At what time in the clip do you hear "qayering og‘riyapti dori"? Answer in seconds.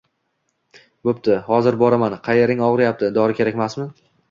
2.29-3.39